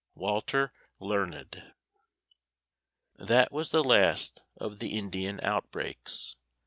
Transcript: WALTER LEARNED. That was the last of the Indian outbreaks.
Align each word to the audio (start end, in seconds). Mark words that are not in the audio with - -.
WALTER 0.15 0.73
LEARNED. 0.99 1.73
That 3.17 3.51
was 3.51 3.69
the 3.69 3.83
last 3.83 4.41
of 4.57 4.79
the 4.79 4.97
Indian 4.97 5.39
outbreaks. 5.43 6.35